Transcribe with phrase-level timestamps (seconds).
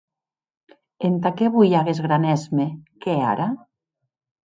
[1.09, 2.69] Entà qué voi aguest gran èsme
[3.03, 3.47] qu’è ara?